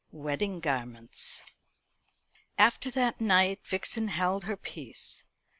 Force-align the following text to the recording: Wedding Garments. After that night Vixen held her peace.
Wedding 0.11 0.55
Garments. 0.55 1.43
After 2.57 2.89
that 2.89 3.21
night 3.21 3.59
Vixen 3.67 4.07
held 4.07 4.45
her 4.45 4.57
peace. 4.57 5.23